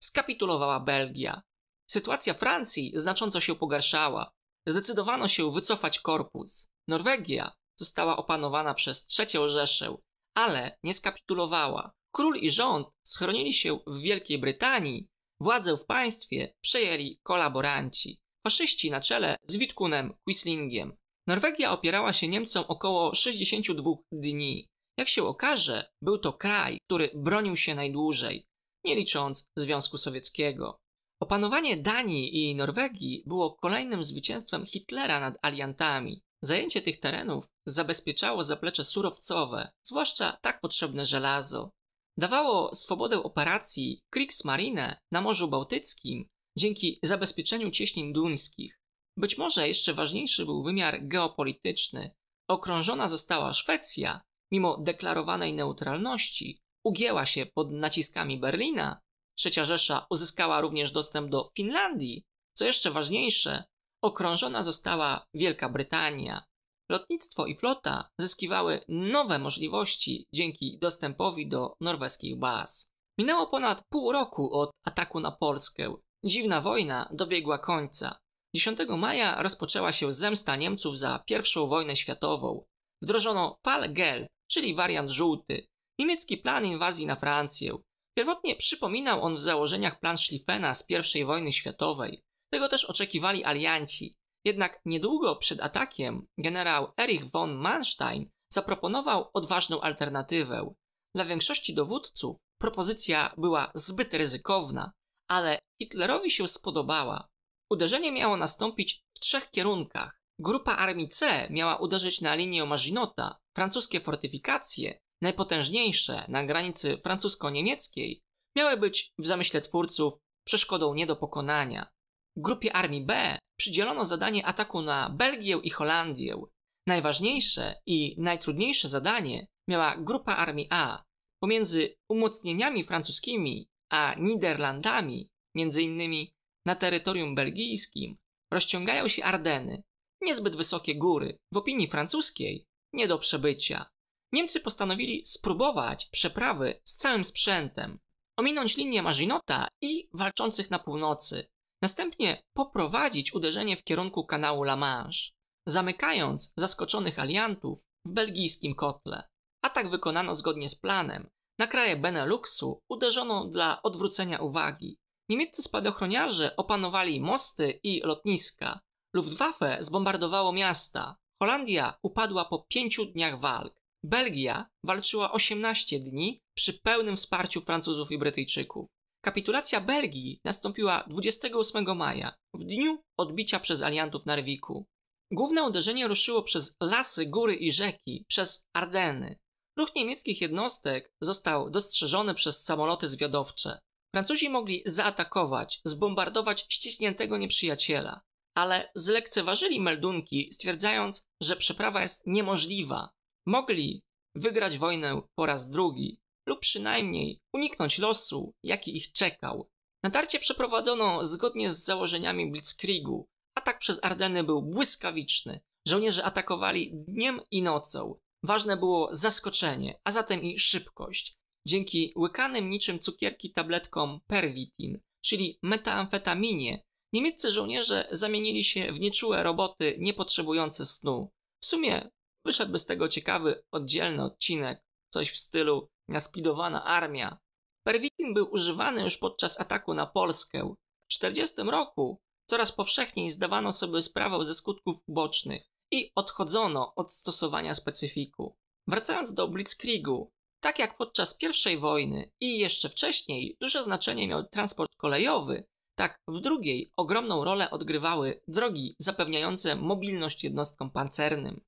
skapitulowała 0.06 0.80
Belgia. 0.80 1.42
Sytuacja 1.90 2.34
Francji 2.34 2.92
znacząco 2.94 3.40
się 3.40 3.54
pogarszała. 3.54 4.30
Zdecydowano 4.66 5.28
się 5.28 5.52
wycofać 5.52 6.00
korpus. 6.00 6.68
Norwegia 6.88 7.52
została 7.78 8.16
opanowana 8.16 8.74
przez 8.74 9.06
trzecią 9.06 9.48
Rzeszę, 9.48 9.96
ale 10.34 10.78
nie 10.82 10.94
skapitulowała. 10.94 11.92
Król 12.14 12.36
i 12.36 12.50
rząd 12.50 12.88
schronili 13.06 13.52
się 13.52 13.78
w 13.86 14.00
Wielkiej 14.00 14.38
Brytanii, 14.38 15.08
władzę 15.40 15.76
w 15.76 15.86
państwie 15.86 16.54
przejęli 16.60 17.20
kolaboranci, 17.22 18.18
faszyści 18.46 18.90
na 18.90 19.00
czele 19.00 19.36
z 19.46 19.56
Witkunem 19.56 20.14
Quislingiem. 20.24 20.96
Norwegia 21.26 21.72
opierała 21.72 22.12
się 22.12 22.28
Niemcom 22.28 22.64
około 22.68 23.14
62 23.14 23.90
dni. 24.12 24.68
Jak 24.98 25.08
się 25.08 25.24
okaże, 25.24 25.90
był 26.02 26.18
to 26.18 26.32
kraj, 26.32 26.78
który 26.88 27.10
bronił 27.14 27.56
się 27.56 27.74
najdłużej, 27.74 28.46
nie 28.86 28.94
licząc 28.94 29.50
Związku 29.56 29.98
Sowieckiego. 29.98 30.80
Opanowanie 31.22 31.76
Danii 31.76 32.50
i 32.50 32.54
Norwegii 32.54 33.22
było 33.26 33.54
kolejnym 33.54 34.04
zwycięstwem 34.04 34.66
Hitlera 34.66 35.20
nad 35.20 35.38
aliantami. 35.42 36.22
Zajęcie 36.42 36.82
tych 36.82 37.00
terenów 37.00 37.48
zabezpieczało 37.66 38.44
zaplecze 38.44 38.84
surowcowe, 38.84 39.70
zwłaszcza 39.82 40.38
tak 40.42 40.60
potrzebne 40.60 41.06
żelazo 41.06 41.70
dawało 42.18 42.74
swobodę 42.74 43.22
operacji 43.22 44.02
Kriegsmarine 44.10 45.00
na 45.12 45.20
Morzu 45.20 45.48
Bałtyckim 45.48 46.28
dzięki 46.58 46.98
zabezpieczeniu 47.02 47.70
cieśnin 47.70 48.12
duńskich. 48.12 48.80
Być 49.16 49.38
może 49.38 49.68
jeszcze 49.68 49.94
ważniejszy 49.94 50.44
był 50.44 50.62
wymiar 50.62 51.08
geopolityczny. 51.08 52.10
Okrążona 52.48 53.08
została 53.08 53.52
Szwecja, 53.52 54.20
mimo 54.52 54.78
deklarowanej 54.78 55.54
neutralności, 55.54 56.60
ugięła 56.86 57.26
się 57.26 57.46
pod 57.46 57.72
naciskami 57.72 58.38
Berlina. 58.38 59.00
Trzecia 59.38 59.64
Rzesza 59.64 60.06
uzyskała 60.10 60.60
również 60.60 60.90
dostęp 60.92 61.30
do 61.30 61.50
Finlandii. 61.56 62.24
Co 62.56 62.64
jeszcze 62.64 62.90
ważniejsze, 62.90 63.64
okrążona 64.04 64.62
została 64.62 65.26
Wielka 65.34 65.68
Brytania. 65.68 66.44
Lotnictwo 66.90 67.46
i 67.46 67.56
flota 67.56 68.10
zyskiwały 68.20 68.80
nowe 68.88 69.38
możliwości 69.38 70.26
dzięki 70.34 70.78
dostępowi 70.78 71.48
do 71.48 71.74
norweskich 71.80 72.38
baz. 72.38 72.90
Minęło 73.18 73.46
ponad 73.46 73.82
pół 73.88 74.12
roku 74.12 74.52
od 74.52 74.70
ataku 74.84 75.20
na 75.20 75.32
Polskę. 75.32 75.94
Dziwna 76.24 76.60
wojna 76.60 77.08
dobiegła 77.12 77.58
końca. 77.58 78.18
10 78.56 78.78
maja 78.98 79.42
rozpoczęła 79.42 79.92
się 79.92 80.12
zemsta 80.12 80.56
Niemców 80.56 80.98
za 80.98 81.24
I 81.30 81.68
wojnę 81.68 81.96
światową. 81.96 82.64
Wdrożono 83.02 83.56
Fall 83.64 83.92
Gelb, 83.92 84.28
czyli 84.50 84.74
wariant 84.74 85.10
żółty, 85.10 85.66
niemiecki 85.98 86.38
plan 86.38 86.66
inwazji 86.66 87.06
na 87.06 87.16
Francję. 87.16 87.78
Pierwotnie 88.18 88.56
przypominał 88.56 89.22
on 89.22 89.36
w 89.36 89.40
założeniach 89.40 90.00
plan 90.00 90.18
Schlieffena 90.18 90.74
z 90.74 90.84
I 91.14 91.24
wojny 91.24 91.52
światowej. 91.52 92.22
Tego 92.52 92.68
też 92.68 92.84
oczekiwali 92.84 93.44
alianci. 93.44 94.14
Jednak 94.44 94.80
niedługo 94.84 95.36
przed 95.36 95.60
atakiem 95.60 96.26
generał 96.38 96.92
Erich 97.00 97.30
von 97.30 97.54
Manstein 97.54 98.30
zaproponował 98.52 99.30
odważną 99.34 99.80
alternatywę. 99.80 100.74
Dla 101.14 101.24
większości 101.24 101.74
dowódców 101.74 102.36
propozycja 102.60 103.34
była 103.36 103.70
zbyt 103.74 104.14
ryzykowna, 104.14 104.92
ale 105.30 105.58
Hitlerowi 105.82 106.30
się 106.30 106.48
spodobała. 106.48 107.28
Uderzenie 107.70 108.12
miało 108.12 108.36
nastąpić 108.36 109.04
w 109.16 109.20
trzech 109.20 109.50
kierunkach. 109.50 110.20
Grupa 110.38 110.76
Armii 110.76 111.08
C 111.08 111.48
miała 111.50 111.76
uderzyć 111.76 112.20
na 112.20 112.34
linię 112.34 112.64
Maginota, 112.64 113.38
francuskie 113.56 114.00
fortyfikacje, 114.00 115.00
najpotężniejsze 115.22 116.24
na 116.28 116.44
granicy 116.44 116.98
francusko-niemieckiej, 116.98 118.22
miały 118.56 118.76
być 118.76 119.12
w 119.18 119.26
zamyśle 119.26 119.60
twórców 119.60 120.14
przeszkodą 120.46 120.94
nie 120.94 121.06
do 121.06 121.16
pokonania. 121.16 121.90
Grupie 122.36 122.72
Armii 122.72 123.04
B 123.04 123.38
przydzielono 123.60 124.04
zadanie 124.04 124.46
ataku 124.46 124.82
na 124.82 125.10
Belgię 125.10 125.60
i 125.62 125.70
Holandię. 125.70 126.42
Najważniejsze 126.86 127.74
i 127.86 128.16
najtrudniejsze 128.18 128.88
zadanie 128.88 129.46
miała 129.68 129.96
Grupa 129.96 130.36
Armii 130.36 130.68
A. 130.70 131.04
Pomiędzy 131.42 131.94
umocnieniami 132.10 132.84
francuskimi 132.84 133.68
a 133.92 134.14
Niderlandami, 134.18 135.30
między 135.54 135.82
innymi 135.82 136.34
na 136.66 136.74
terytorium 136.74 137.34
belgijskim, 137.34 138.16
rozciągają 138.52 139.08
się 139.08 139.24
Ardeny, 139.24 139.82
niezbyt 140.22 140.56
wysokie 140.56 140.94
góry, 140.94 141.38
w 141.54 141.56
opinii 141.56 141.88
francuskiej 141.88 142.66
nie 142.92 143.08
do 143.08 143.18
przebycia. 143.18 143.86
Niemcy 144.32 144.60
postanowili 144.60 145.22
spróbować 145.26 146.06
przeprawy 146.06 146.80
z 146.84 146.96
całym 146.96 147.24
sprzętem, 147.24 147.98
ominąć 148.36 148.76
linię 148.76 149.02
Maginota 149.02 149.68
i 149.82 150.08
walczących 150.12 150.70
na 150.70 150.78
północy, 150.78 151.48
następnie 151.82 152.42
poprowadzić 152.52 153.34
uderzenie 153.34 153.76
w 153.76 153.84
kierunku 153.84 154.26
kanału 154.26 154.62
La 154.62 154.76
Manche, 154.76 155.30
zamykając 155.66 156.52
zaskoczonych 156.56 157.18
aliantów 157.18 157.78
w 158.04 158.12
belgijskim 158.12 158.74
kotle. 158.74 159.28
Atak 159.62 159.90
wykonano 159.90 160.34
zgodnie 160.34 160.68
z 160.68 160.74
planem. 160.74 161.30
Na 161.58 161.66
kraje 161.66 161.96
Beneluxu 161.96 162.82
uderzono 162.88 163.44
dla 163.44 163.82
odwrócenia 163.82 164.38
uwagi. 164.38 164.98
Niemieccy 165.28 165.62
spadochroniarze 165.62 166.56
opanowali 166.56 167.20
mosty 167.20 167.80
i 167.82 168.00
lotniska. 168.00 168.80
Luftwaffe 169.14 169.78
zbombardowało 169.80 170.52
miasta. 170.52 171.16
Holandia 171.42 171.98
upadła 172.02 172.44
po 172.44 172.66
pięciu 172.68 173.04
dniach 173.04 173.40
walk. 173.40 173.75
Belgia 174.04 174.66
walczyła 174.84 175.32
18 175.32 176.00
dni 176.00 176.40
przy 176.56 176.72
pełnym 176.72 177.16
wsparciu 177.16 177.60
Francuzów 177.60 178.10
i 178.10 178.18
Brytyjczyków. 178.18 178.88
Kapitulacja 179.24 179.80
Belgii 179.80 180.40
nastąpiła 180.44 181.04
28 181.08 181.96
maja, 181.96 182.34
w 182.54 182.64
dniu 182.64 183.02
odbicia 183.18 183.60
przez 183.60 183.82
aliantów 183.82 184.26
Narwiku. 184.26 184.86
Główne 185.32 185.62
uderzenie 185.62 186.08
ruszyło 186.08 186.42
przez 186.42 186.76
lasy, 186.82 187.26
góry 187.26 187.54
i 187.54 187.72
rzeki, 187.72 188.24
przez 188.28 188.66
Ardeny. 188.76 189.38
Ruch 189.78 189.94
niemieckich 189.96 190.40
jednostek 190.40 191.12
został 191.20 191.70
dostrzeżony 191.70 192.34
przez 192.34 192.64
samoloty 192.64 193.08
zwiadowcze. 193.08 193.78
Francuzi 194.14 194.48
mogli 194.48 194.82
zaatakować, 194.86 195.80
zbombardować 195.84 196.66
ściśniętego 196.68 197.36
nieprzyjaciela, 197.36 198.20
ale 198.56 198.90
zlekceważyli 198.94 199.80
meldunki, 199.80 200.48
stwierdzając, 200.52 201.28
że 201.42 201.56
przeprawa 201.56 202.02
jest 202.02 202.26
niemożliwa. 202.26 203.10
Mogli 203.46 204.02
wygrać 204.34 204.78
wojnę 204.78 205.22
po 205.34 205.46
raz 205.46 205.70
drugi, 205.70 206.20
lub 206.48 206.60
przynajmniej 206.60 207.40
uniknąć 207.52 207.98
losu, 207.98 208.54
jaki 208.62 208.96
ich 208.96 209.12
czekał. 209.12 209.70
Natarcie 210.02 210.38
przeprowadzono 210.38 211.24
zgodnie 211.24 211.72
z 211.72 211.84
założeniami 211.84 212.50
Blitzkriegu. 212.50 213.28
Atak 213.54 213.78
przez 213.78 213.98
Ardeny 214.02 214.44
był 214.44 214.62
błyskawiczny. 214.62 215.60
Żołnierze 215.88 216.24
atakowali 216.24 216.90
dniem 216.94 217.40
i 217.50 217.62
nocą. 217.62 218.20
Ważne 218.42 218.76
było 218.76 219.08
zaskoczenie, 219.12 220.00
a 220.04 220.12
zatem 220.12 220.42
i 220.42 220.58
szybkość. 220.58 221.36
Dzięki 221.66 222.12
łykanym 222.16 222.70
niczym 222.70 222.98
cukierki 222.98 223.52
tabletkom 223.52 224.20
pervitin, 224.26 225.00
czyli 225.24 225.58
metamfetaminie, 225.62 226.84
niemieccy 227.12 227.50
żołnierze 227.50 228.08
zamienili 228.10 228.64
się 228.64 228.92
w 228.92 229.00
nieczułe 229.00 229.42
roboty 229.42 229.96
niepotrzebujące 229.98 230.86
snu. 230.86 231.32
W 231.60 231.66
sumie 231.66 232.10
wyszedłby 232.46 232.78
z 232.78 232.86
tego 232.86 233.08
ciekawy, 233.08 233.64
oddzielny 233.72 234.24
odcinek, 234.24 234.82
coś 235.10 235.30
w 235.30 235.36
stylu 235.36 235.88
naspidowana 236.08 236.84
armia. 236.84 237.38
Pervitin 237.86 238.34
był 238.34 238.48
używany 238.52 239.02
już 239.02 239.18
podczas 239.18 239.60
ataku 239.60 239.94
na 239.94 240.06
Polskę. 240.06 240.58
W 240.58 241.18
1940 241.18 241.70
roku 241.70 242.20
coraz 242.50 242.72
powszechniej 242.72 243.30
zdawano 243.30 243.72
sobie 243.72 244.02
sprawę 244.02 244.44
ze 244.44 244.54
skutków 244.54 244.96
ubocznych 245.06 245.62
i 245.92 246.12
odchodzono 246.14 246.94
od 246.94 247.12
stosowania 247.12 247.74
specyfiku. 247.74 248.56
Wracając 248.88 249.34
do 249.34 249.48
Blitzkriegu, 249.48 250.32
tak 250.60 250.78
jak 250.78 250.96
podczas 250.96 251.38
I 251.72 251.76
wojny 251.76 252.30
i 252.40 252.58
jeszcze 252.58 252.88
wcześniej 252.88 253.56
duże 253.60 253.82
znaczenie 253.82 254.28
miał 254.28 254.44
transport 254.48 254.96
kolejowy, 254.96 255.64
tak 255.98 256.20
w 256.28 256.40
drugiej 256.40 256.92
ogromną 256.96 257.44
rolę 257.44 257.70
odgrywały 257.70 258.40
drogi 258.48 258.96
zapewniające 258.98 259.76
mobilność 259.76 260.44
jednostkom 260.44 260.90
pancernym. 260.90 261.60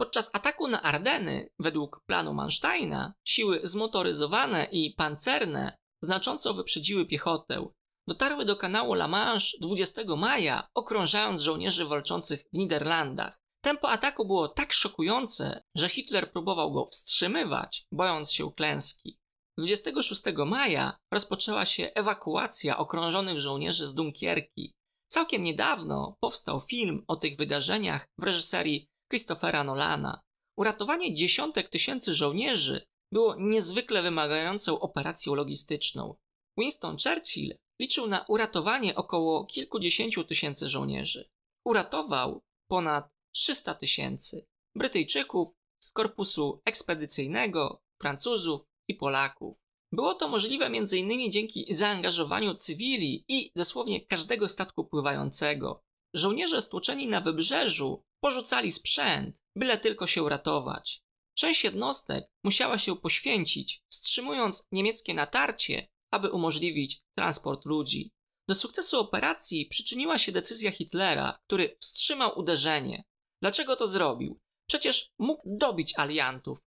Podczas 0.00 0.30
ataku 0.32 0.68
na 0.68 0.82
Ardeny, 0.82 1.48
według 1.58 2.00
planu 2.06 2.34
Mansteina, 2.34 3.14
siły 3.26 3.60
zmotoryzowane 3.62 4.68
i 4.72 4.94
pancerne 4.94 5.76
znacząco 6.02 6.54
wyprzedziły 6.54 7.06
piechotę. 7.06 7.68
Dotarły 8.08 8.44
do 8.44 8.56
kanału 8.56 8.92
La 8.92 9.08
Manche 9.08 9.58
20 9.60 10.02
maja, 10.16 10.68
okrążając 10.74 11.40
żołnierzy 11.40 11.84
walczących 11.84 12.44
w 12.52 12.56
Niderlandach. 12.56 13.40
Tempo 13.64 13.90
ataku 13.90 14.26
było 14.26 14.48
tak 14.48 14.72
szokujące, 14.72 15.62
że 15.76 15.88
Hitler 15.88 16.30
próbował 16.30 16.72
go 16.72 16.86
wstrzymywać, 16.86 17.86
bojąc 17.92 18.32
się 18.32 18.52
klęski. 18.52 19.18
26 19.58 20.22
maja 20.46 20.98
rozpoczęła 21.12 21.64
się 21.66 21.90
ewakuacja 21.94 22.78
okrążonych 22.78 23.40
żołnierzy 23.40 23.86
z 23.86 23.94
Dunkierki. 23.94 24.74
Całkiem 25.08 25.42
niedawno 25.42 26.16
powstał 26.20 26.60
film 26.60 27.04
o 27.08 27.16
tych 27.16 27.36
wydarzeniach 27.36 28.06
w 28.18 28.22
reżyserii 28.22 28.88
Christophera 29.14 29.64
Nolana. 29.64 30.20
Uratowanie 30.58 31.14
dziesiątek 31.14 31.68
tysięcy 31.68 32.14
żołnierzy 32.14 32.86
było 33.12 33.36
niezwykle 33.38 34.02
wymagającą 34.02 34.80
operacją 34.80 35.34
logistyczną. 35.34 36.14
Winston 36.58 36.96
Churchill 37.04 37.56
liczył 37.80 38.06
na 38.06 38.24
uratowanie 38.28 38.94
około 38.94 39.44
kilkudziesięciu 39.44 40.24
tysięcy 40.24 40.68
żołnierzy. 40.68 41.28
Uratował 41.64 42.42
ponad 42.70 43.08
300 43.34 43.74
tysięcy 43.74 44.46
Brytyjczyków 44.76 45.52
z 45.82 45.92
korpusu 45.92 46.62
ekspedycyjnego, 46.64 47.82
Francuzów 48.00 48.64
i 48.88 48.94
Polaków. 48.94 49.56
Było 49.92 50.14
to 50.14 50.28
możliwe 50.28 50.66
m.in. 50.66 51.32
dzięki 51.32 51.74
zaangażowaniu 51.74 52.54
cywili 52.54 53.24
i 53.28 53.50
dosłownie 53.56 54.06
każdego 54.06 54.48
statku 54.48 54.84
pływającego. 54.84 55.82
Żołnierze 56.14 56.62
stłoczeni 56.62 57.06
na 57.06 57.20
wybrzeżu 57.20 58.02
porzucali 58.24 58.72
sprzęt, 58.72 59.42
byle 59.56 59.78
tylko 59.78 60.06
się 60.06 60.22
uratować. 60.22 61.02
Część 61.38 61.64
jednostek 61.64 62.24
musiała 62.44 62.78
się 62.78 62.96
poświęcić, 62.96 63.82
wstrzymując 63.92 64.66
niemieckie 64.72 65.14
natarcie, 65.14 65.88
aby 66.10 66.30
umożliwić 66.30 67.02
transport 67.18 67.64
ludzi. 67.64 68.12
Do 68.48 68.54
sukcesu 68.54 69.00
operacji 69.00 69.66
przyczyniła 69.66 70.18
się 70.18 70.32
decyzja 70.32 70.70
Hitlera, 70.70 71.38
który 71.46 71.76
wstrzymał 71.80 72.38
uderzenie. 72.38 73.04
Dlaczego 73.42 73.76
to 73.76 73.88
zrobił? 73.88 74.40
Przecież 74.68 75.10
mógł 75.18 75.42
dobić 75.58 75.98
aliantów. 75.98 76.58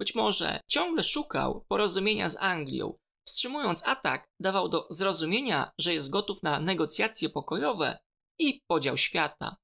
Być 0.00 0.14
może 0.14 0.60
ciągle 0.68 1.04
szukał 1.04 1.64
porozumienia 1.68 2.28
z 2.28 2.36
Anglią. 2.36 2.98
Wstrzymując 3.26 3.82
atak, 3.84 4.28
dawał 4.40 4.68
do 4.68 4.86
zrozumienia, 4.90 5.70
że 5.80 5.94
jest 5.94 6.10
gotów 6.10 6.42
na 6.42 6.60
negocjacje 6.60 7.28
pokojowe 7.28 7.98
i 8.38 8.60
podział 8.68 8.96
świata. 8.96 9.56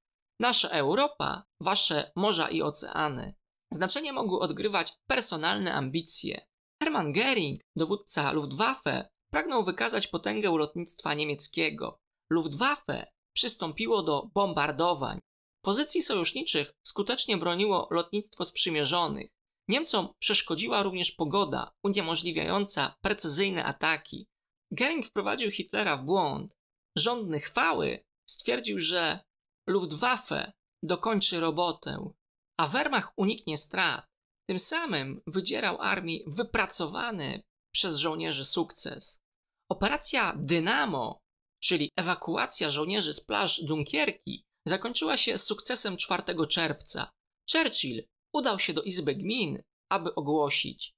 Nasza 0.43 0.69
Europa, 0.69 1.45
wasze 1.61 2.13
morza 2.17 2.49
i 2.49 2.63
oceany. 2.63 3.35
Znaczenie 3.73 4.13
mogły 4.13 4.41
odgrywać 4.41 4.93
personalne 5.07 5.75
ambicje. 5.75 6.47
Hermann 6.83 7.13
Göring, 7.13 7.59
dowódca 7.77 8.33
Luftwaffe, 8.33 9.09
pragnął 9.33 9.65
wykazać 9.65 10.07
potęgę 10.07 10.51
lotnictwa 10.51 11.15
niemieckiego. 11.15 12.01
Luftwaffe 12.31 13.07
przystąpiło 13.33 14.03
do 14.03 14.31
bombardowań. 14.35 15.19
Pozycji 15.65 16.03
sojuszniczych 16.03 16.73
skutecznie 16.87 17.37
broniło 17.37 17.89
lotnictwo 17.91 18.45
sprzymierzonych. 18.45 19.31
Niemcom 19.69 20.09
przeszkodziła 20.19 20.83
również 20.83 21.13
pogoda, 21.13 21.73
uniemożliwiająca 21.85 22.95
precyzyjne 23.01 23.65
ataki. 23.65 24.27
Gering 24.73 25.07
wprowadził 25.07 25.51
Hitlera 25.51 25.97
w 25.97 26.05
błąd. 26.05 26.57
Rządny 26.97 27.41
chwały 27.41 28.05
stwierdził, 28.27 28.79
że 28.79 29.32
Luftwaffe 29.67 30.53
dokończy 30.83 31.41
robotę, 31.41 32.11
a 32.57 32.67
Wehrmacht 32.67 33.13
uniknie 33.17 33.59
strat. 33.59 34.07
Tym 34.49 34.59
samym 34.59 35.21
wydzierał 35.27 35.81
armii 35.81 36.25
wypracowany 36.27 37.43
przez 37.73 37.99
żołnierzy 37.99 38.45
sukces. 38.45 39.23
Operacja 39.69 40.33
Dynamo, 40.37 41.21
czyli 41.61 41.91
ewakuacja 41.97 42.71
żołnierzy 42.71 43.13
z 43.13 43.21
plaż 43.21 43.65
Dunkierki, 43.65 44.45
zakończyła 44.67 45.17
się 45.17 45.39
sukcesem 45.39 45.97
4 45.97 46.23
czerwca. 46.49 47.11
Churchill 47.53 48.05
udał 48.33 48.59
się 48.59 48.73
do 48.73 48.83
Izby 48.83 49.15
Gmin, 49.15 49.63
aby 49.89 50.15
ogłosić 50.15 50.95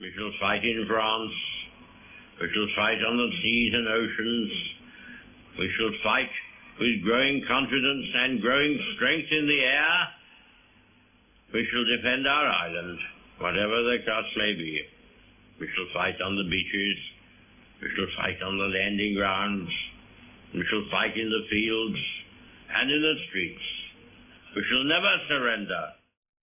We 0.00 0.10
shall 0.12 0.32
fight 0.32 0.64
in 0.64 0.86
France. 0.86 1.34
We 2.40 2.48
shall 2.52 2.68
fight 2.74 3.00
on 3.08 3.16
the 3.16 3.30
seas 3.42 3.74
and 3.78 3.86
oceans. 3.88 4.50
We 5.58 5.66
shall 5.76 5.92
fight 6.02 6.32
with 6.80 7.02
growing 7.02 7.44
confidence 7.46 8.06
and 8.14 8.40
growing 8.40 8.78
strength 8.96 9.28
in 9.30 9.46
the 9.46 9.60
air. 9.60 9.96
We 11.54 11.66
shall 11.70 11.84
defend 11.84 12.26
our 12.26 12.48
island, 12.48 12.98
whatever 13.38 13.82
the 13.82 13.98
cost 14.04 14.30
may 14.36 14.54
be. 14.54 14.82
We 15.60 15.66
shall 15.74 15.88
fight 15.94 16.20
on 16.20 16.36
the 16.36 16.48
beaches. 16.50 16.98
We 17.82 17.88
shall 17.94 18.10
fight 18.16 18.42
on 18.42 18.58
the 18.58 18.70
landing 18.78 19.14
grounds. 19.14 19.70
We 20.54 20.64
shall 20.70 20.84
fight 20.90 21.16
in 21.16 21.30
the 21.30 21.44
fields 21.50 22.00
and 22.76 22.90
in 22.90 23.02
the 23.02 23.16
streets. 23.28 23.66
We 24.56 24.62
shall 24.68 24.84
never 24.84 25.12
surrender. 25.28 25.92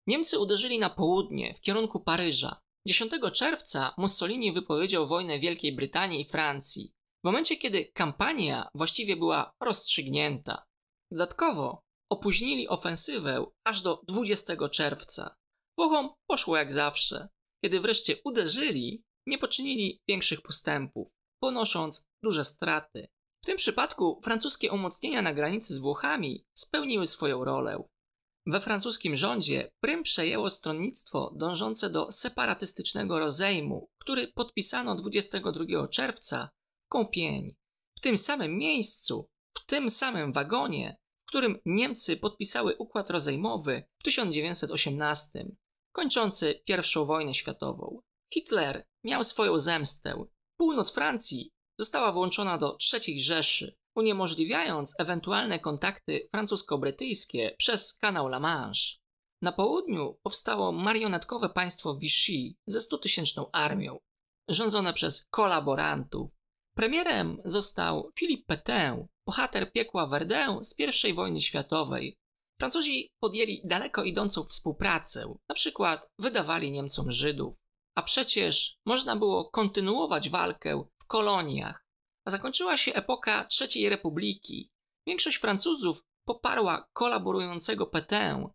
Niemcy 0.07 0.39
uderzyli 0.39 0.79
na 0.79 0.89
południe, 0.89 1.53
w 1.53 1.61
kierunku 1.61 1.99
Paryża. 1.99 2.55
10 2.85 3.11
czerwca 3.33 3.93
Mussolini 3.97 4.51
wypowiedział 4.51 5.07
wojnę 5.07 5.39
Wielkiej 5.39 5.75
Brytanii 5.75 6.21
i 6.21 6.25
Francji, 6.25 6.91
w 7.23 7.25
momencie 7.25 7.57
kiedy 7.57 7.85
kampania 7.85 8.69
właściwie 8.75 9.15
była 9.15 9.51
rozstrzygnięta. 9.63 10.65
Dodatkowo 11.11 11.81
opóźnili 12.11 12.67
ofensywę 12.67 13.45
aż 13.63 13.81
do 13.81 14.01
20 14.07 14.69
czerwca. 14.69 15.35
Włochom 15.77 16.09
poszło 16.29 16.57
jak 16.57 16.73
zawsze. 16.73 17.29
Kiedy 17.63 17.79
wreszcie 17.79 18.15
uderzyli, 18.25 19.03
nie 19.27 19.37
poczynili 19.37 20.01
większych 20.09 20.41
postępów, 20.41 21.09
ponosząc 21.43 22.05
duże 22.23 22.45
straty. 22.45 23.07
W 23.43 23.45
tym 23.45 23.57
przypadku 23.57 24.21
francuskie 24.23 24.71
umocnienia 24.71 25.21
na 25.21 25.33
granicy 25.33 25.73
z 25.73 25.77
Włochami 25.77 26.45
spełniły 26.57 27.07
swoją 27.07 27.43
rolę. 27.43 27.83
We 28.45 28.61
francuskim 28.61 29.15
rządzie 29.15 29.71
prym 29.83 30.03
przejęło 30.03 30.49
stronnictwo 30.49 31.33
dążące 31.35 31.89
do 31.89 32.11
separatystycznego 32.11 33.19
rozejmu, 33.19 33.89
który 34.01 34.27
podpisano 34.27 34.95
22 34.95 35.87
czerwca 35.87 36.49
w 36.91 36.93
Kąpień. 36.93 37.55
W 37.97 37.99
tym 37.99 38.17
samym 38.17 38.57
miejscu, 38.57 39.29
w 39.57 39.65
tym 39.65 39.89
samym 39.89 40.31
wagonie, 40.31 40.97
w 41.25 41.27
którym 41.27 41.59
Niemcy 41.65 42.17
podpisały 42.17 42.75
układ 42.75 43.09
rozejmowy 43.09 43.83
w 43.99 44.03
1918, 44.03 45.45
kończący 45.91 46.63
I 46.67 46.73
wojnę 47.05 47.33
światową. 47.33 48.01
Hitler 48.33 48.87
miał 49.03 49.23
swoją 49.23 49.59
zemstę. 49.59 50.25
Północ 50.57 50.91
Francji 50.91 51.51
została 51.79 52.11
włączona 52.11 52.57
do 52.57 52.77
III 52.93 53.23
Rzeszy, 53.23 53.75
uniemożliwiając 53.95 54.93
ewentualne 54.99 55.59
kontakty 55.59 56.29
francusko-brytyjskie 56.35 57.55
przez 57.57 57.93
kanał 57.93 58.27
La 58.27 58.39
Manche. 58.39 58.97
Na 59.41 59.51
południu 59.51 60.19
powstało 60.23 60.71
marionetkowe 60.71 61.49
państwo 61.49 61.95
Vichy 61.95 62.55
ze 62.67 62.79
100-tysięczną 62.79 63.45
armią, 63.53 63.99
rządzone 64.47 64.93
przez 64.93 65.27
kolaborantów. 65.29 66.40
Premierem 66.73 67.41
został 67.45 68.11
Philippe 68.19 68.55
Pétain, 68.55 69.07
bohater 69.27 69.71
piekła 69.71 70.07
Verdun 70.07 70.63
z 70.63 70.75
I 71.05 71.13
wojny 71.13 71.41
światowej. 71.41 72.17
Francuzi 72.59 73.09
podjęli 73.19 73.61
daleko 73.65 74.03
idącą 74.03 74.43
współpracę, 74.43 75.35
na 75.49 75.55
przykład 75.55 76.09
wydawali 76.19 76.71
Niemcom 76.71 77.11
Żydów. 77.11 77.55
A 77.95 78.01
przecież 78.01 78.75
można 78.85 79.15
było 79.15 79.49
kontynuować 79.49 80.29
walkę 80.29 80.83
w 81.03 81.05
koloniach, 81.05 81.85
a 82.25 82.31
zakończyła 82.31 82.77
się 82.77 82.93
epoka 82.93 83.47
III 83.61 83.89
Republiki. 83.89 84.71
Większość 85.07 85.37
Francuzów 85.37 86.03
poparła 86.27 86.87
kolaborującego 86.93 87.85
Pétain. 87.85 88.47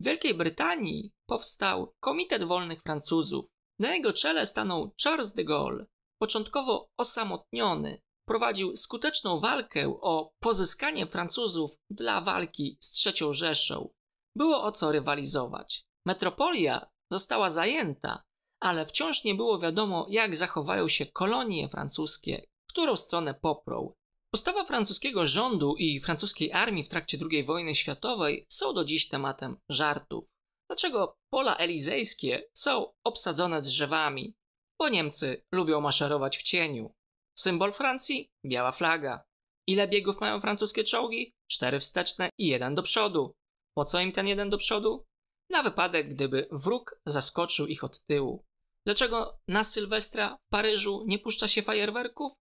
W 0.00 0.04
Wielkiej 0.04 0.34
Brytanii 0.34 1.12
powstał 1.26 1.94
Komitet 2.00 2.44
Wolnych 2.44 2.82
Francuzów. 2.82 3.46
Na 3.78 3.94
jego 3.94 4.12
czele 4.12 4.46
stanął 4.46 4.94
Charles 5.02 5.34
de 5.34 5.44
Gaulle. 5.44 5.86
Początkowo 6.22 6.88
osamotniony, 6.98 8.00
prowadził 8.28 8.76
skuteczną 8.76 9.40
walkę 9.40 9.98
o 10.00 10.32
pozyskanie 10.42 11.06
Francuzów 11.06 11.70
dla 11.90 12.20
walki 12.20 12.78
z 12.80 13.06
III 13.06 13.34
Rzeszą. 13.34 13.92
Było 14.36 14.62
o 14.62 14.72
co 14.72 14.92
rywalizować. 14.92 15.84
Metropolia 16.06 16.90
została 17.12 17.50
zajęta, 17.50 18.22
ale 18.62 18.86
wciąż 18.86 19.24
nie 19.24 19.34
było 19.34 19.58
wiadomo, 19.58 20.06
jak 20.10 20.36
zachowają 20.36 20.88
się 20.88 21.06
kolonie 21.06 21.68
francuskie, 21.68 22.44
którą 22.68 22.96
stronę 22.96 23.34
poprą. 23.34 23.94
Postawa 24.34 24.64
francuskiego 24.64 25.26
rządu 25.26 25.74
i 25.78 26.00
francuskiej 26.00 26.52
armii 26.52 26.84
w 26.84 26.88
trakcie 26.88 27.18
II 27.30 27.44
wojny 27.44 27.74
światowej 27.74 28.46
są 28.48 28.74
do 28.74 28.84
dziś 28.84 29.08
tematem 29.08 29.56
żartów. 29.70 30.24
Dlaczego 30.70 31.16
pola 31.32 31.56
elizejskie 31.56 32.42
są 32.54 32.92
obsadzone 33.04 33.62
drzewami? 33.62 34.34
Bo 34.80 34.88
Niemcy 34.88 35.44
lubią 35.52 35.80
maszerować 35.80 36.38
w 36.38 36.42
cieniu. 36.42 36.94
Symbol 37.38 37.72
Francji? 37.72 38.30
Biała 38.46 38.72
flaga. 38.72 39.24
Ile 39.66 39.88
biegów 39.88 40.20
mają 40.20 40.40
francuskie 40.40 40.84
czołgi? 40.84 41.32
Cztery 41.50 41.80
wsteczne 41.80 42.30
i 42.38 42.46
jeden 42.46 42.74
do 42.74 42.82
przodu. 42.82 43.34
Po 43.74 43.84
co 43.84 44.00
im 44.00 44.12
ten 44.12 44.26
jeden 44.26 44.50
do 44.50 44.58
przodu? 44.58 45.06
Na 45.50 45.62
wypadek, 45.62 46.08
gdyby 46.08 46.48
wróg 46.52 47.00
zaskoczył 47.06 47.66
ich 47.66 47.84
od 47.84 48.06
tyłu. 48.06 48.44
Dlaczego 48.86 49.38
na 49.48 49.64
Sylwestra 49.64 50.36
w 50.36 50.50
Paryżu 50.50 51.04
nie 51.06 51.18
puszcza 51.18 51.48
się 51.48 51.62
fajerwerków? 51.62 52.32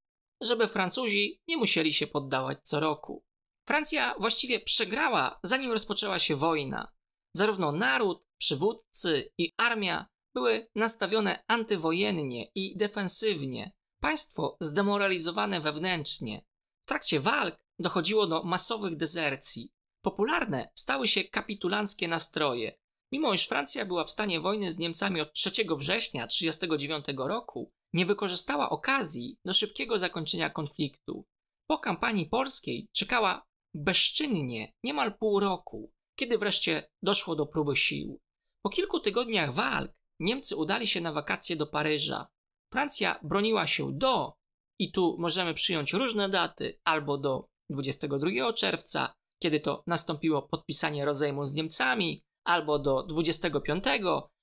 Żeby 0.42 0.68
Francuzi 0.68 1.40
nie 1.48 1.58
musieli 1.58 1.94
się 1.94 2.08
poddawać 2.08 2.58
co 2.64 2.80
roku. 2.80 3.24
Francja 3.68 4.16
właściwie 4.20 4.60
przegrała, 4.60 5.40
zanim 5.44 5.72
rozpoczęła 5.72 6.20
się 6.20 6.36
wojna. 6.36 6.92
Zarówno 7.36 7.72
naród, 7.72 8.28
przywódcy 8.38 9.32
i 9.38 9.52
armia 9.58 10.06
były 10.36 10.68
nastawione 10.76 11.44
antywojennie 11.48 12.52
i 12.56 12.78
defensywnie. 12.78 13.72
Państwo 14.02 14.58
zdemoralizowane 14.62 15.62
wewnętrznie. 15.62 16.46
W 16.86 16.90
trakcie 16.90 17.20
walk 17.20 17.56
dochodziło 17.80 18.28
do 18.28 18.44
masowych 18.44 18.96
dezercji. 18.96 19.72
Popularne 20.02 20.72
stały 20.76 21.08
się 21.08 21.24
kapitulanckie 21.24 22.08
nastroje. 22.08 22.80
Mimo 23.12 23.34
iż 23.34 23.48
Francja 23.48 23.86
była 23.86 24.04
w 24.04 24.12
stanie 24.12 24.40
wojny 24.40 24.72
z 24.72 24.78
Niemcami 24.78 25.22
od 25.22 25.34
3 25.34 25.50
września 25.78 26.28
1939 26.28 27.06
roku, 27.28 27.72
nie 27.94 28.06
wykorzystała 28.06 28.70
okazji 28.70 29.38
do 29.46 29.54
szybkiego 29.54 30.00
zakończenia 30.00 30.50
konfliktu. 30.50 31.26
Po 31.68 31.78
kampanii 31.78 32.26
polskiej 32.26 32.88
czekała 32.96 33.46
bezczynnie 33.74 34.74
niemal 34.84 35.18
pół 35.18 35.40
roku, 35.40 35.94
kiedy 36.16 36.38
wreszcie 36.38 36.90
doszło 37.04 37.36
do 37.36 37.46
próby 37.46 37.76
sił. 37.76 38.20
Po 38.62 38.70
kilku 38.70 39.00
tygodniach 39.00 39.54
walk 39.54 39.92
Niemcy 40.20 40.56
udali 40.56 40.88
się 40.88 41.02
na 41.02 41.14
wakacje 41.14 41.56
do 41.56 41.68
Paryża. 41.68 42.28
Francja 42.74 43.20
broniła 43.24 43.68
się 43.68 43.94
do, 43.94 44.34
i 44.80 44.92
tu 44.92 45.16
możemy 45.20 45.54
przyjąć 45.54 45.94
różne 45.94 46.30
daty, 46.30 46.80
albo 46.84 47.18
do 47.18 47.48
22 47.70 48.54
czerwca, 48.54 49.14
kiedy 49.44 49.60
to 49.60 49.84
nastąpiło 49.88 50.42
podpisanie 50.42 51.06
rozejmu 51.06 51.46
z 51.46 51.54
Niemcami, 51.54 52.24
albo 52.44 52.80
do 52.80 53.04
25, 53.04 53.84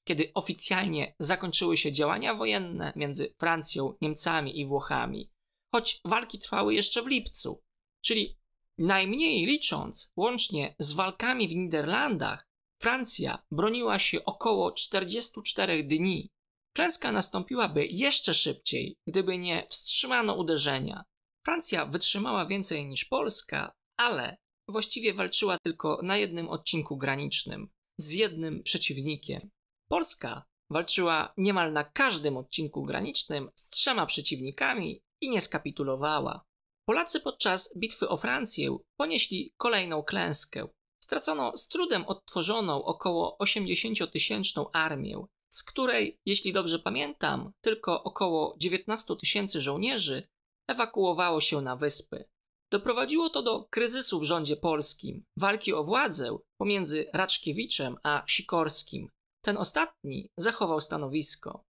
kiedy 0.09 0.31
oficjalnie 0.35 1.15
zakończyły 1.19 1.77
się 1.77 1.93
działania 1.93 2.35
wojenne 2.35 2.93
między 2.97 3.35
Francją, 3.39 3.95
Niemcami 4.01 4.61
i 4.61 4.67
Włochami, 4.67 5.31
choć 5.75 6.01
walki 6.05 6.39
trwały 6.39 6.75
jeszcze 6.75 7.03
w 7.03 7.07
lipcu, 7.07 7.62
czyli 8.05 8.39
najmniej 8.79 9.47
licząc, 9.47 10.12
łącznie 10.17 10.75
z 10.79 10.93
walkami 10.93 11.49
w 11.49 11.55
Niderlandach, 11.55 12.46
Francja 12.83 13.43
broniła 13.51 13.99
się 13.99 14.25
około 14.25 14.73
44 14.73 15.85
dni. 15.85 16.31
Klęska 16.77 17.12
nastąpiłaby 17.12 17.87
jeszcze 17.87 18.35
szybciej, 18.35 18.97
gdyby 19.07 19.39
nie 19.39 19.67
wstrzymano 19.69 20.35
uderzenia. 20.35 21.05
Francja 21.47 21.87
wytrzymała 21.87 22.47
więcej 22.47 22.87
niż 22.87 23.05
Polska, 23.05 23.73
ale 23.97 24.37
właściwie 24.69 25.15
walczyła 25.15 25.59
tylko 25.59 26.01
na 26.03 26.17
jednym 26.17 26.49
odcinku 26.49 26.97
granicznym 26.97 27.69
z 27.99 28.12
jednym 28.12 28.62
przeciwnikiem. 28.62 29.51
Polska 29.89 30.45
walczyła 30.71 31.33
niemal 31.37 31.73
na 31.73 31.85
każdym 31.85 32.37
odcinku 32.37 32.83
granicznym 32.83 33.51
z 33.55 33.69
trzema 33.69 34.07
przeciwnikami 34.07 35.01
i 35.21 35.31
nie 35.31 35.41
skapitulowała. 35.41 36.45
Polacy 36.89 37.21
podczas 37.21 37.79
bitwy 37.79 38.09
o 38.09 38.17
Francję 38.17 38.77
ponieśli 38.97 39.55
kolejną 39.57 40.03
klęskę. 40.03 40.69
Stracono 41.07 41.57
z 41.57 41.69
trudem 41.69 42.05
odtworzoną 42.05 42.85
około 42.85 43.37
80-tysięczną 43.42 44.66
armię, 44.73 45.25
z 45.51 45.62
której, 45.62 46.21
jeśli 46.27 46.53
dobrze 46.53 46.79
pamiętam, 46.79 47.53
tylko 47.61 48.03
około 48.03 48.55
19 48.59 49.16
tysięcy 49.16 49.61
żołnierzy 49.61 50.29
ewakuowało 50.69 51.40
się 51.40 51.61
na 51.61 51.77
wyspy. 51.77 52.25
Doprowadziło 52.71 53.31
to 53.31 53.42
do 53.42 53.64
kryzysu 53.71 54.21
w 54.21 54.25
rządzie 54.25 54.57
polskim, 54.57 55.25
walki 55.37 55.73
o 55.73 55.85
władzę 55.85 56.38
pomiędzy 56.61 57.07
Raczkiewiczem 57.12 57.97
a 58.03 58.25
Sikorskim. 58.27 59.09
Ten 59.45 59.57
ostatni 59.57 60.31
zachował 60.37 60.81
stanowisko. 60.81 61.64